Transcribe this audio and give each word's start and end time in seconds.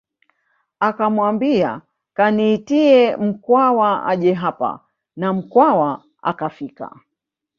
Akamwambia 0.81 1.81
kaniitie 2.13 3.15
Mkwawa 3.17 4.05
aje 4.05 4.33
hapa 4.33 4.79
na 5.15 5.33
Mkwawa 5.33 6.03
akafika 6.21 6.99